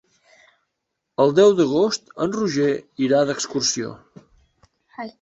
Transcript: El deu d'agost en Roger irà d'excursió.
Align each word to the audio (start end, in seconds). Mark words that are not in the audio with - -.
El 1.25 1.35
deu 1.41 1.53
d'agost 1.59 2.11
en 2.27 2.35
Roger 2.39 2.73
irà 3.09 3.23
d'excursió. 3.31 3.97